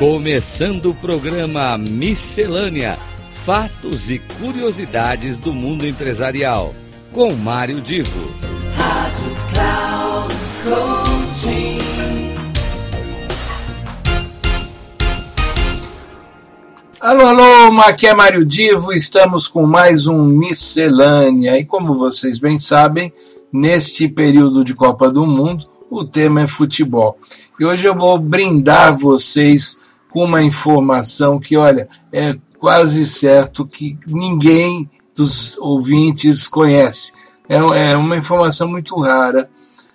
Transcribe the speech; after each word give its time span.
Começando 0.00 0.92
o 0.92 0.94
programa 0.94 1.76
Miscelânea: 1.76 2.98
Fatos 3.44 4.10
e 4.10 4.18
Curiosidades 4.18 5.36
do 5.36 5.52
Mundo 5.52 5.86
Empresarial, 5.86 6.74
com 7.12 7.34
Mário 7.34 7.82
Divo. 7.82 8.10
Rádio 8.78 9.36
Cloud 9.52 10.34
Coaching. 10.64 11.78
Alô, 16.98 17.26
alô, 17.26 17.80
aqui 17.82 18.06
é 18.06 18.14
Mário 18.14 18.46
Divo, 18.46 18.94
estamos 18.94 19.46
com 19.46 19.66
mais 19.66 20.06
um 20.06 20.24
Miscelânea. 20.24 21.58
E 21.58 21.64
como 21.66 21.94
vocês 21.94 22.38
bem 22.38 22.58
sabem, 22.58 23.12
neste 23.52 24.08
período 24.08 24.64
de 24.64 24.72
Copa 24.72 25.10
do 25.10 25.26
Mundo, 25.26 25.68
o 25.90 26.06
tema 26.06 26.40
é 26.40 26.46
futebol. 26.46 27.18
E 27.58 27.66
hoje 27.66 27.84
eu 27.84 27.94
vou 27.94 28.16
brindar 28.16 28.96
vocês 28.96 29.78
com 30.10 30.24
uma 30.24 30.42
informação 30.42 31.38
que, 31.38 31.56
olha, 31.56 31.88
é 32.12 32.36
quase 32.58 33.06
certo 33.06 33.66
que 33.66 33.98
ninguém 34.06 34.90
dos 35.14 35.56
ouvintes 35.58 36.46
conhece. 36.46 37.12
É, 37.48 37.56
é 37.56 37.96
uma 37.96 38.16
informação 38.16 38.68
muito 38.68 38.98
rara. 39.00 39.48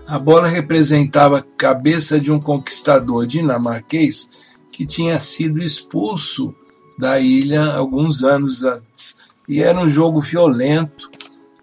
a 0.10 0.18
bola 0.18 0.48
representava 0.48 1.38
a 1.38 1.44
cabeça 1.44 2.20
de 2.20 2.32
um 2.32 2.40
conquistador 2.40 3.28
dinamarquês 3.28 4.58
que 4.72 4.84
tinha 4.84 5.20
sido 5.20 5.62
expulso 5.62 6.54
da 6.98 7.20
ilha 7.20 7.74
alguns 7.74 8.24
anos 8.24 8.64
antes. 8.64 9.18
E 9.48 9.62
era 9.62 9.80
um 9.80 9.88
jogo 9.88 10.20
violento, 10.20 11.12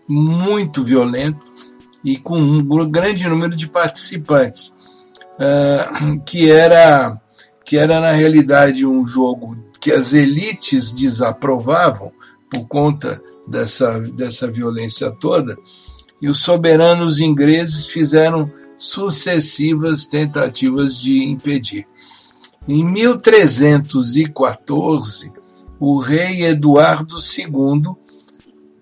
muito 0.08 0.84
violento, 0.84 1.44
e 2.04 2.16
com 2.16 2.38
um 2.38 2.88
grande 2.88 3.28
número 3.28 3.56
de 3.56 3.68
participantes 3.68 4.76
uh, 5.40 6.20
que 6.24 6.48
era 6.48 7.20
que 7.64 7.76
era 7.76 8.00
na 8.00 8.12
realidade 8.12 8.86
um 8.86 9.04
jogo 9.04 9.56
que 9.80 9.90
as 9.90 10.12
elites 10.12 10.92
desaprovavam 10.92 12.12
por 12.48 12.64
conta 12.68 13.20
dessa, 13.48 13.98
dessa 13.98 14.48
violência 14.48 15.10
toda, 15.10 15.56
e 16.20 16.28
os 16.28 16.40
soberanos 16.40 17.20
ingleses 17.20 17.86
fizeram 17.86 18.50
sucessivas 18.76 20.06
tentativas 20.06 21.00
de 21.00 21.24
impedir. 21.24 21.86
Em 22.68 22.84
1314, 22.84 25.32
o 25.78 25.98
rei 25.98 26.44
Eduardo 26.44 27.16
II, 27.16 27.94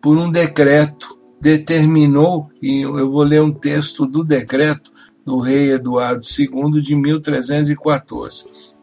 por 0.00 0.17
um 0.17 0.31
decreto, 0.31 1.19
determinou, 1.41 2.49
e 2.62 2.83
eu 2.83 3.11
vou 3.11 3.22
ler 3.22 3.43
um 3.43 3.53
texto 3.53 4.06
do 4.06 4.25
decreto, 4.25 4.93
do 5.25 5.39
rei 5.39 5.72
Eduardo 5.72 6.27
II 6.27 6.81
de 6.81 6.95
1314. 6.95 8.75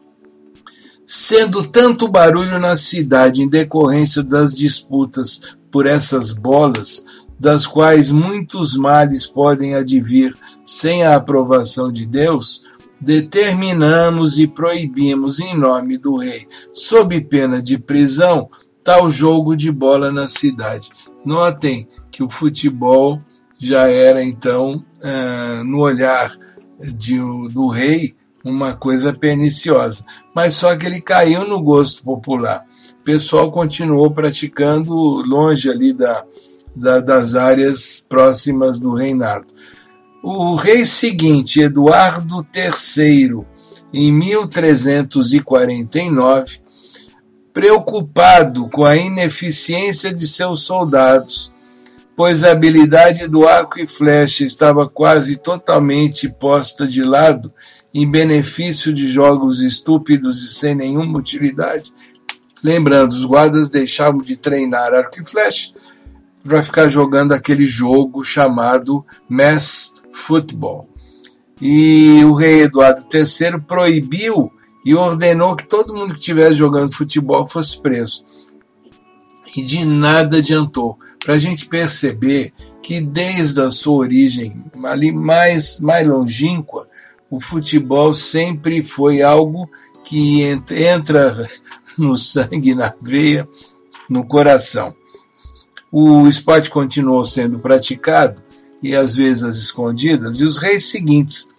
Sendo 1.04 1.66
tanto 1.66 2.08
barulho 2.08 2.58
na 2.58 2.76
cidade 2.76 3.42
em 3.42 3.48
decorrência 3.48 4.22
das 4.22 4.54
disputas 4.54 5.40
por 5.70 5.86
essas 5.86 6.32
bolas, 6.32 7.04
das 7.42 7.66
quais 7.66 8.12
muitos 8.12 8.76
males 8.76 9.26
podem 9.26 9.74
advir 9.74 10.32
sem 10.64 11.02
a 11.02 11.16
aprovação 11.16 11.90
de 11.90 12.06
Deus, 12.06 12.68
determinamos 13.00 14.38
e 14.38 14.46
proibimos 14.46 15.40
em 15.40 15.52
nome 15.58 15.98
do 15.98 16.18
rei, 16.18 16.46
sob 16.72 17.20
pena 17.22 17.60
de 17.60 17.76
prisão, 17.80 18.48
tal 18.84 19.10
jogo 19.10 19.56
de 19.56 19.72
bola 19.72 20.12
na 20.12 20.28
cidade. 20.28 20.88
Notem 21.24 21.88
que 22.12 22.22
o 22.22 22.30
futebol 22.30 23.18
já 23.58 23.88
era 23.88 24.22
então, 24.22 24.84
uh, 25.00 25.64
no 25.64 25.80
olhar 25.80 26.30
de, 26.80 27.18
do 27.52 27.66
rei, 27.66 28.14
uma 28.44 28.76
coisa 28.76 29.12
perniciosa. 29.12 30.04
Mas 30.32 30.54
só 30.54 30.76
que 30.76 30.86
ele 30.86 31.00
caiu 31.00 31.44
no 31.44 31.60
gosto 31.60 32.04
popular. 32.04 32.64
O 33.00 33.04
pessoal 33.04 33.50
continuou 33.50 34.12
praticando 34.12 34.94
longe 34.94 35.68
ali 35.68 35.92
da, 35.92 36.24
da, 36.74 36.98
das 37.00 37.34
áreas 37.34 38.06
próximas 38.08 38.78
do 38.78 38.94
reinado. 38.94 39.48
O 40.22 40.54
rei 40.54 40.86
seguinte, 40.86 41.60
Eduardo 41.60 42.46
III, 42.54 43.40
em 43.92 44.10
1349, 44.12 46.62
preocupado 47.52 48.68
com 48.68 48.84
a 48.84 48.96
ineficiência 48.96 50.14
de 50.14 50.26
seus 50.26 50.62
soldados 50.62 51.52
pois 52.16 52.44
a 52.44 52.52
habilidade 52.52 53.26
do 53.26 53.48
arco 53.48 53.80
e 53.80 53.86
flecha 53.86 54.44
estava 54.44 54.88
quase 54.88 55.36
totalmente 55.36 56.28
posta 56.28 56.86
de 56.86 57.02
lado 57.02 57.52
em 57.94 58.10
benefício 58.10 58.92
de 58.92 59.06
jogos 59.06 59.60
estúpidos 59.60 60.42
e 60.42 60.54
sem 60.54 60.74
nenhuma 60.74 61.18
utilidade. 61.18 61.92
Lembrando, 62.62 63.12
os 63.12 63.24
guardas 63.24 63.68
deixavam 63.68 64.20
de 64.20 64.36
treinar 64.36 64.94
arco 64.94 65.20
e 65.20 65.28
flecha 65.28 65.72
para 66.42 66.62
ficar 66.62 66.88
jogando 66.88 67.32
aquele 67.32 67.66
jogo 67.66 68.24
chamado 68.24 69.04
mass 69.28 70.00
football. 70.12 70.88
E 71.60 72.24
o 72.24 72.32
rei 72.34 72.62
Eduardo 72.62 73.06
III 73.12 73.60
proibiu 73.60 74.52
e 74.84 74.94
ordenou 74.94 75.54
que 75.54 75.66
todo 75.66 75.94
mundo 75.94 76.14
que 76.14 76.20
estivesse 76.20 76.56
jogando 76.56 76.94
futebol 76.94 77.46
fosse 77.46 77.80
preso. 77.80 78.24
E 79.56 79.62
de 79.62 79.84
nada 79.84 80.38
adiantou 80.38 80.98
para 81.24 81.34
a 81.34 81.38
gente 81.38 81.66
perceber 81.66 82.52
que 82.82 83.00
desde 83.00 83.60
a 83.60 83.70
sua 83.70 83.98
origem 83.98 84.64
ali 84.84 85.12
mais, 85.12 85.78
mais 85.78 86.06
longínqua, 86.06 86.86
o 87.30 87.38
futebol 87.40 88.12
sempre 88.12 88.82
foi 88.82 89.22
algo 89.22 89.70
que 90.04 90.42
entra 90.42 91.48
no 91.96 92.16
sangue, 92.16 92.74
na 92.74 92.92
veia, 93.00 93.48
no 94.08 94.26
coração. 94.26 94.94
O 95.94 96.26
esporte 96.26 96.70
continuou 96.70 97.22
sendo 97.22 97.58
praticado, 97.58 98.42
e 98.82 98.96
às 98.96 99.14
vezes 99.14 99.42
às 99.42 99.56
escondidas, 99.56 100.40
e 100.40 100.44
os 100.46 100.56
reis 100.56 100.86
seguintes, 100.86 101.54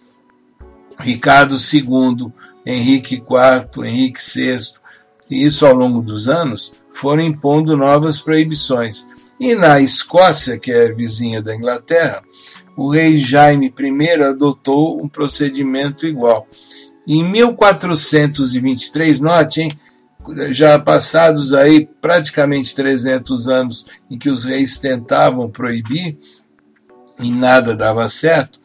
Ricardo 0.98 1.54
II, 1.54 2.32
Henrique 2.66 3.14
IV, 3.14 3.86
Henrique 3.86 4.20
VI, 4.20 4.58
e 5.30 5.44
isso 5.46 5.64
ao 5.64 5.72
longo 5.72 6.02
dos 6.02 6.28
anos, 6.28 6.72
foram 6.90 7.22
impondo 7.22 7.76
novas 7.76 8.18
proibições, 8.18 9.08
e 9.38 9.54
na 9.54 9.80
Escócia, 9.80 10.58
que 10.58 10.72
é 10.72 10.92
vizinha 10.92 11.40
da 11.40 11.54
Inglaterra, 11.54 12.20
o 12.76 12.90
rei 12.90 13.16
Jaime 13.16 13.72
I 13.78 14.22
adotou 14.22 15.00
um 15.00 15.08
procedimento 15.08 16.06
igual. 16.06 16.48
Em 17.06 17.22
1423, 17.22 19.20
note, 19.20 19.60
hein, 19.60 19.70
já 20.50 20.78
passados 20.78 21.52
aí 21.52 21.88
praticamente 22.00 22.74
300 22.74 23.48
anos 23.48 23.86
em 24.10 24.18
que 24.18 24.30
os 24.30 24.44
reis 24.44 24.78
tentavam 24.78 25.50
proibir 25.50 26.16
e 27.20 27.30
nada 27.30 27.76
dava 27.76 28.08
certo, 28.08 28.58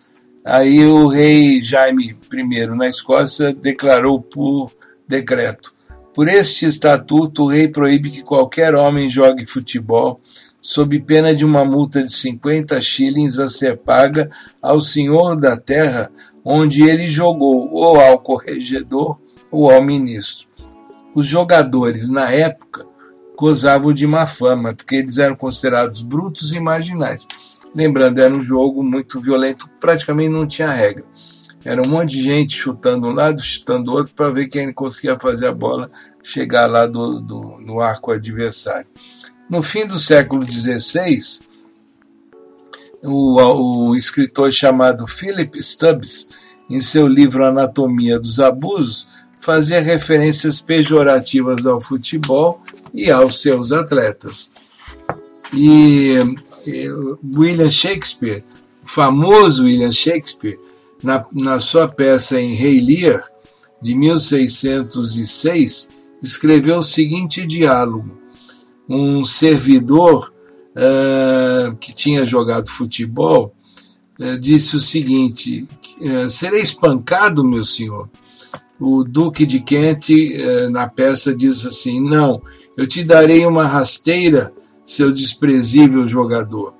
aí 0.44 0.86
o 0.86 1.08
rei 1.08 1.62
Jaime 1.62 2.18
I 2.34 2.66
na 2.68 2.88
Escócia 2.88 3.54
declarou 3.54 4.22
por 4.22 4.72
decreto 5.08 5.74
Por 6.14 6.28
este 6.28 6.66
estatuto, 6.66 7.44
o 7.44 7.48
rei 7.48 7.68
proíbe 7.68 8.10
que 8.10 8.24
qualquer 8.24 8.74
homem 8.76 9.10
jogue 9.10 9.46
futebol, 9.46 10.20
sob 10.62 11.00
pena 11.00 11.34
de 11.34 11.46
uma 11.46 11.64
multa 11.64 12.04
de 12.04 12.12
50 12.12 12.82
shillings 12.82 13.40
a 13.40 13.48
ser 13.48 13.78
paga 13.78 14.30
ao 14.62 14.82
senhor 14.82 15.36
da 15.36 15.56
terra 15.56 16.12
onde 16.44 16.84
ele 16.84 17.08
jogou, 17.08 17.72
ou 17.72 18.00
ao 18.00 18.20
corregedor 18.20 19.20
ou 19.52 19.70
ao 19.70 19.84
ministro. 19.84 20.49
Os 21.14 21.26
jogadores, 21.26 22.10
na 22.10 22.30
época, 22.32 22.86
gozavam 23.38 23.94
de 23.94 24.06
má 24.06 24.26
fama, 24.26 24.74
porque 24.74 24.96
eles 24.96 25.18
eram 25.18 25.36
considerados 25.36 26.02
brutos 26.02 26.54
e 26.54 26.60
marginais. 26.60 27.28
Lembrando, 27.74 28.20
era 28.20 28.34
um 28.34 28.42
jogo 28.42 28.84
muito 28.84 29.20
violento, 29.20 29.70
praticamente 29.80 30.30
não 30.30 30.48
tinha 30.48 30.70
regra. 30.70 31.06
Era 31.64 31.82
um 31.82 31.90
monte 31.90 32.12
de 32.12 32.24
gente 32.24 32.56
chutando 32.56 33.08
um 33.08 33.14
lado, 33.14 33.42
chutando 33.42 33.92
outro, 33.92 34.14
para 34.14 34.32
ver 34.32 34.48
quem 34.48 34.72
conseguia 34.74 35.20
fazer 35.20 35.48
a 35.48 35.54
bola 35.54 35.90
chegar 36.24 36.68
lá 36.68 36.86
do, 36.86 37.20
do, 37.20 37.60
no 37.60 37.80
arco 37.80 38.12
adversário. 38.12 38.88
No 39.50 39.62
fim 39.62 39.86
do 39.86 40.00
século 40.00 40.46
XVI, 40.46 41.20
o, 43.04 43.90
o 43.90 43.96
escritor 43.96 44.52
chamado 44.52 45.08
Philip 45.08 45.62
Stubbs, 45.64 46.30
em 46.70 46.80
seu 46.80 47.08
livro 47.08 47.46
Anatomia 47.46 48.20
dos 48.20 48.40
Abusos, 48.40 49.10
fazia 49.40 49.82
referências 49.82 50.60
pejorativas 50.60 51.66
ao 51.66 51.80
futebol 51.80 52.62
e 52.94 53.10
aos 53.10 53.42
seus 53.42 53.72
atletas. 53.72 54.54
E, 55.54 56.16
e 56.66 56.90
William 57.36 57.70
Shakespeare, 57.70 58.44
o 58.84 58.88
famoso 58.88 59.66
William 59.66 59.92
Shakespeare, 59.92 60.60
na, 61.02 61.26
na 61.32 61.60
sua 61.60 61.88
peça 61.88 62.40
em 62.40 62.54
Rei 62.56 62.80
Lear, 62.82 63.24
de 63.82 63.96
1606, 63.96 65.94
escreveu 66.22 66.80
o 66.80 66.84
seguinte 66.84 67.46
diálogo: 67.46 68.20
um 68.88 69.24
servidor 69.24 70.34
uh, 70.76 71.76
que 71.78 71.94
tinha 71.94 72.26
jogado 72.26 72.70
futebol 72.70 73.54
uh, 74.20 74.38
disse 74.38 74.76
o 74.76 74.80
seguinte: 74.80 75.68
uh, 76.02 76.30
serei 76.30 76.62
espancado, 76.62 77.44
meu 77.44 77.64
senhor. 77.64 78.10
O 78.80 79.04
Duque 79.04 79.46
de 79.46 79.60
Kent, 79.60 80.10
na 80.72 80.88
peça, 80.88 81.36
diz 81.36 81.66
assim: 81.66 82.00
não, 82.00 82.42
eu 82.78 82.88
te 82.88 83.04
darei 83.04 83.46
uma 83.46 83.66
rasteira, 83.66 84.54
seu 84.86 85.12
desprezível 85.12 86.08
jogador. 86.08 86.74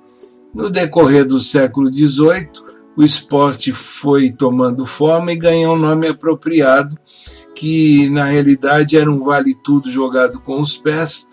No 0.54 0.70
decorrer 0.70 1.26
do 1.26 1.38
século 1.38 1.92
XVIII, 1.92 2.48
o 2.96 3.04
esporte 3.04 3.72
foi 3.72 4.32
tomando 4.32 4.84
forma 4.84 5.32
e 5.32 5.36
ganhou 5.36 5.76
um 5.76 5.78
nome 5.78 6.08
apropriado 6.08 6.98
que 7.54 8.08
na 8.10 8.24
realidade 8.24 8.96
era 8.96 9.10
um 9.10 9.22
vale 9.22 9.54
tudo 9.54 9.90
jogado 9.90 10.40
com 10.40 10.60
os 10.60 10.76
pés 10.76 11.28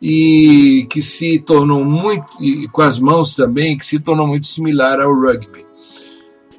e 0.00 0.86
que 0.88 1.02
se 1.02 1.38
tornou 1.40 1.84
muito 1.84 2.42
e 2.42 2.68
com 2.68 2.82
as 2.82 2.98
mãos 2.98 3.34
também, 3.34 3.76
que 3.76 3.84
se 3.84 3.98
tornou 3.98 4.26
muito 4.26 4.46
similar 4.46 5.00
ao 5.00 5.12
rugby. 5.12 5.66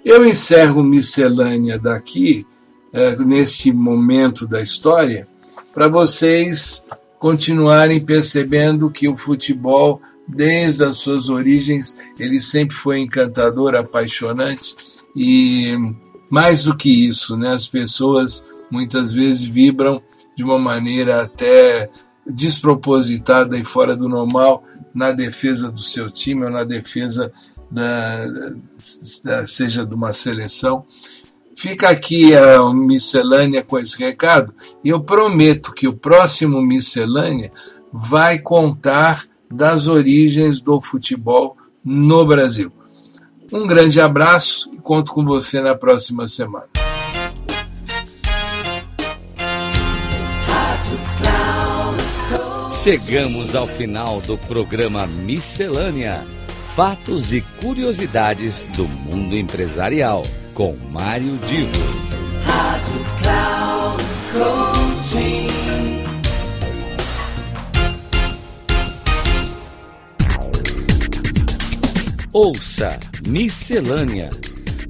Eu 0.03 0.25
encerro 0.25 0.83
miscelânea 0.83 1.79
daqui 1.79 2.45
é, 2.93 3.15
neste 3.17 3.73
momento 3.73 4.47
da 4.47 4.61
história 4.61 5.27
para 5.73 5.87
vocês 5.87 6.85
continuarem 7.19 7.99
percebendo 7.99 8.91
que 8.91 9.07
o 9.07 9.15
futebol 9.15 9.99
desde 10.27 10.83
as 10.83 10.97
suas 10.97 11.29
origens 11.29 11.97
ele 12.19 12.39
sempre 12.39 12.75
foi 12.75 12.99
encantador, 12.99 13.75
apaixonante 13.75 14.75
e 15.15 15.75
mais 16.29 16.63
do 16.63 16.75
que 16.75 17.07
isso, 17.07 17.35
né, 17.35 17.53
as 17.53 17.67
pessoas 17.67 18.47
muitas 18.69 19.11
vezes 19.11 19.43
vibram 19.43 20.01
de 20.35 20.43
uma 20.43 20.57
maneira 20.57 21.21
até 21.21 21.89
despropositada 22.25 23.57
e 23.57 23.63
fora 23.63 23.95
do 23.95 24.07
normal 24.07 24.63
na 24.93 25.11
defesa 25.11 25.71
do 25.71 25.81
seu 25.81 26.09
time 26.09 26.45
ou 26.45 26.49
na 26.49 26.63
defesa 26.63 27.31
da, 27.69 28.25
da 29.23 29.47
seja 29.47 29.85
de 29.85 29.93
uma 29.93 30.13
seleção. 30.13 30.85
Fica 31.63 31.87
aqui 31.87 32.35
a 32.35 32.73
miscelânea 32.73 33.63
com 33.63 33.79
esse 33.79 33.97
recado 33.97 34.53
e 34.83 34.89
eu 34.89 34.99
prometo 34.99 35.71
que 35.71 35.87
o 35.87 35.93
próximo 35.93 36.61
miscelânea 36.61 37.53
vai 37.89 38.37
contar 38.37 39.23
das 39.49 39.87
origens 39.87 40.59
do 40.59 40.81
futebol 40.81 41.55
no 41.81 42.25
Brasil. 42.25 42.69
Um 43.49 43.65
grande 43.65 44.01
abraço 44.01 44.69
e 44.73 44.77
conto 44.77 45.13
com 45.13 45.23
você 45.23 45.61
na 45.61 45.73
próxima 45.73 46.27
semana. 46.27 46.67
Chegamos 52.83 53.55
ao 53.55 53.67
final 53.67 54.19
do 54.19 54.37
programa 54.37 55.07
Miscelânea: 55.07 56.27
Fatos 56.75 57.33
e 57.33 57.39
Curiosidades 57.61 58.63
do 58.75 58.85
Mundo 58.85 59.37
Empresarial, 59.37 60.23
com 60.53 60.75
Mário 60.91 61.37
Divo. 61.47 61.71
Rádio 62.45 63.05
Cloud 63.21 64.03
Coaching. 64.33 65.47
Ouça 72.31 72.99
Miscelânea: 73.27 74.29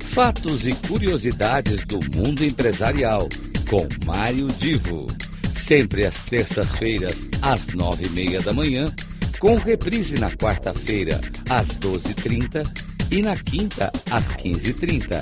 Fatos 0.05 0.67
e 0.67 0.73
Curiosidades 0.73 1.85
do 1.85 1.99
Mundo 2.15 2.43
Empresarial, 2.43 3.27
com 3.69 3.87
Mário 4.05 4.47
Divo 4.47 5.07
sempre 5.53 6.05
às 6.05 6.21
terças-feiras, 6.23 7.29
às 7.41 7.67
nove 7.67 8.05
e 8.05 8.09
meia 8.09 8.41
da 8.41 8.51
manhã, 8.51 8.85
com 9.39 9.55
reprise 9.55 10.19
na 10.19 10.31
quarta-feira, 10.31 11.19
às 11.49 11.69
doze 11.77 12.11
e 12.11 12.13
trinta 12.13 12.63
e 13.11 13.21
na 13.21 13.35
quinta, 13.35 13.91
às 14.09 14.33
quinze 14.33 14.71
e 14.71 14.73
trinta, 14.73 15.21